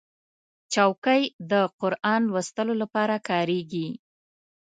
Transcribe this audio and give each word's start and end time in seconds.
چوکۍ 0.73 1.23
د 1.51 1.53
قرآن 1.79 2.21
لوستلو 2.31 2.73
لپاره 2.81 3.15
کارېږي. 3.29 3.87